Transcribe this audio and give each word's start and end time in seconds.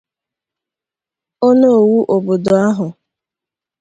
Onowu 1.47 1.97
obodo 2.15 2.51
ahụ 2.67 2.87